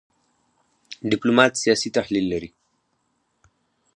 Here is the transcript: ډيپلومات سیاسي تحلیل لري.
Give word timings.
ډيپلومات 1.11 1.51
سیاسي 1.63 1.89
تحلیل 1.97 2.25
لري. 2.33 2.49